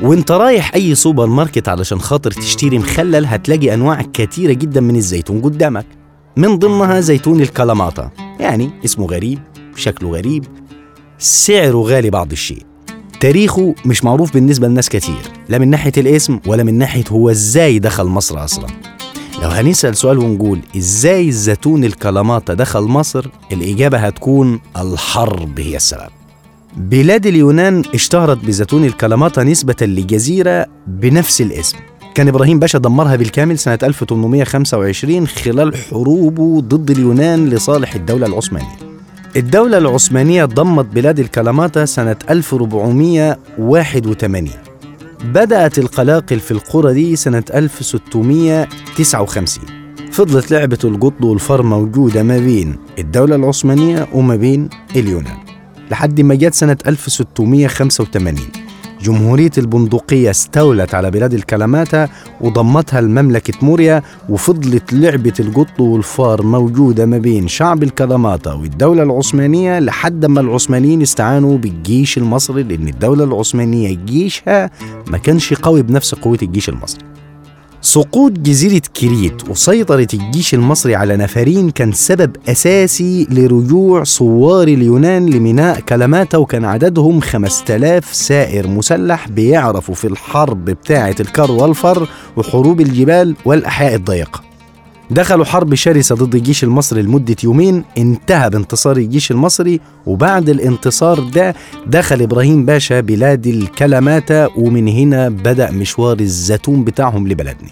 [0.00, 5.40] وانت رايح أي سوبر ماركت علشان خاطر تشتري مخلل هتلاقي أنواع كتيرة جدا من الزيتون
[5.40, 5.86] قدامك.
[6.36, 8.10] من ضمنها زيتون الكالاماتا
[8.40, 9.38] يعني اسمه غريب
[9.76, 10.44] شكله غريب
[11.18, 12.62] سعره غالي بعض الشيء.
[13.20, 17.78] تاريخه مش معروف بالنسبة لناس كتير لا من ناحية الاسم ولا من ناحية هو إزاي
[17.78, 18.66] دخل مصر أصلا.
[19.42, 26.17] لو هنسأل سؤال ونقول إزاي الزيتون الكالاماتا دخل مصر الإجابة هتكون الحرب هي السبب.
[26.76, 31.76] بلاد اليونان اشتهرت بزيتون الكلاماتا نسبة لجزيرة بنفس الاسم.
[32.14, 38.76] كان إبراهيم باشا دمرها بالكامل سنة 1825 خلال حروبه ضد اليونان لصالح الدولة العثمانية.
[39.36, 44.48] الدولة العثمانية ضمت بلاد الكلاماتا سنة 1481
[45.24, 49.64] بدأت القلاقل في القرى دي سنة 1659
[50.12, 55.36] فضلت لعبة القط والفار موجودة ما بين الدولة العثمانية وما بين اليونان.
[55.90, 58.34] لحد ما جت سنة 1685
[59.02, 62.08] جمهورية البندقية استولت على بلاد الكلاماتا
[62.40, 70.26] وضمتها لمملكة موريا وفضلت لعبة القط والفار موجودة ما بين شعب الكلاماتا والدولة العثمانية لحد
[70.26, 74.70] ما العثمانيين استعانوا بالجيش المصري لأن الدولة العثمانية جيشها
[75.06, 77.04] ما كانش قوي بنفس قوة الجيش المصري.
[77.88, 85.80] سقوط جزيرة كريت وسيطرة الجيش المصري على نفرين كان سبب أساسي لرجوع ثوار اليونان لميناء
[85.80, 93.94] كلاماتا وكان عددهم 5000 سائر مسلح بيعرفوا في الحرب بتاعة الكر والفر وحروب الجبال والأحياء
[93.94, 94.47] الضيقة.
[95.10, 101.54] دخلوا حرب شرسة ضد الجيش المصري لمدة يومين انتهى بانتصار الجيش المصري وبعد الانتصار ده
[101.86, 107.68] دخل إبراهيم باشا بلاد الكلاماتا ومن هنا بدأ مشوار الزيتون بتاعهم لبلدنا.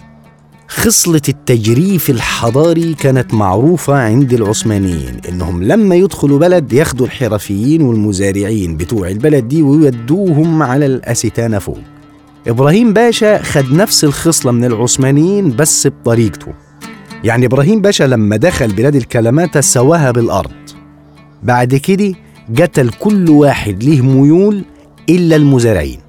[0.67, 9.09] خصلة التجريف الحضاري كانت معروفة عند العثمانيين إنهم لما يدخلوا بلد ياخدوا الحرفيين والمزارعين بتوع
[9.09, 11.77] البلد دي ويودوهم على الأستانة فوق.
[12.47, 16.66] إبراهيم باشا خد نفس الخصلة من العثمانيين بس بطريقته.
[17.27, 20.51] يعني إبراهيم باشا لما دخل بلاد الكلاماتا سواها بالأرض.
[21.43, 22.13] بعد كده
[22.61, 24.63] قتل كل واحد ليه ميول
[25.09, 25.99] إلا المزارعين.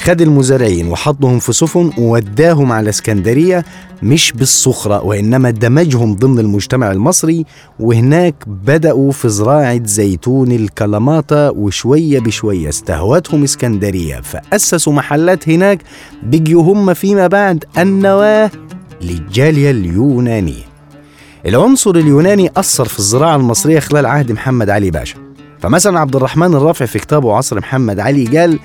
[0.00, 3.64] خد المزارعين وحطهم في سفن ووداهم على اسكندرية
[4.02, 7.44] مش بالسخرة وإنما دمجهم ضمن المجتمع المصري.
[7.80, 14.20] وهناك بدأوا في زراعة زيتون الكلاماتا وشوية بشوية استهوتهم اسكندرية.
[14.20, 15.78] فأسسوا محلات هناك
[16.22, 18.50] بقيوا هم فيما بعد النواة.
[19.02, 20.64] للجالية اليونانية.
[21.46, 25.16] العنصر اليوناني أثر في الزراعة المصرية خلال عهد محمد علي باشا.
[25.60, 28.58] فمثلا عبد الرحمن الرافع في كتابه عصر محمد علي قال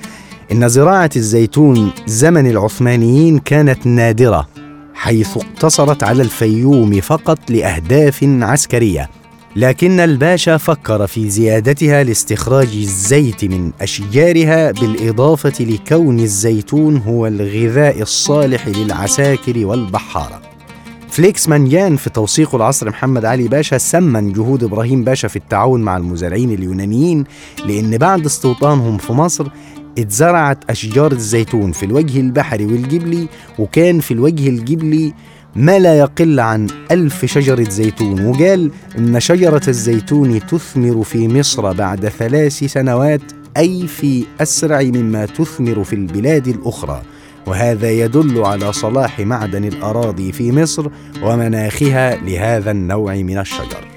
[0.51, 4.47] إن زراعة الزيتون زمن العثمانيين كانت نادرة
[4.93, 9.09] حيث اقتصرت على الفيوم فقط لأهداف عسكرية.
[9.55, 18.67] لكن الباشا فكر في زيادتها لاستخراج الزيت من أشجارها بالإضافة لكون الزيتون هو الغذاء الصالح
[18.67, 20.41] للعساكر والبحارة.
[21.09, 25.97] فليكس مانجان في توثيقه العصر محمد علي باشا سمن جهود إبراهيم باشا في التعاون مع
[25.97, 27.23] المزارعين اليونانيين
[27.65, 29.47] لأن بعد استوطانهم في مصر
[29.97, 33.27] اتزرعت أشجار الزيتون في الوجه البحري والجبلي
[33.59, 35.13] وكان في الوجه الجبلي
[35.55, 38.25] ما لا يقل عن ألف شجرة زيتون.
[38.25, 43.21] وقال إن شجرة الزيتون تثمر في مصر بعد ثلاث سنوات
[43.57, 47.01] أي في أسرع مما تثمر في البلاد الأخرى.
[47.47, 50.87] وهذا يدل على صلاح معدن الأراضي في مصر
[51.23, 53.92] ومناخها لهذا النوع من الشجر.